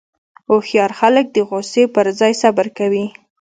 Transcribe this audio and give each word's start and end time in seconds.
هوښیار 0.49 0.91
خلک 0.99 1.25
د 1.31 1.37
غوسې 1.49 1.83
پر 1.95 2.05
ځای 2.19 2.33
صبر 2.41 2.67
کوي. 2.77 3.05